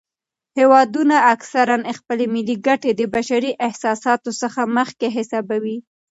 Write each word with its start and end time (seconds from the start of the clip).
هیوادونه 0.57 1.15
اکثراً 1.33 1.77
خپلې 1.99 2.25
ملي 2.33 2.55
ګټې 2.67 2.91
د 2.95 3.01
بشري 3.15 3.51
احساساتو 3.67 4.29
څخه 4.41 4.61
مخکې 4.77 5.07
حسابوي. 5.15 5.77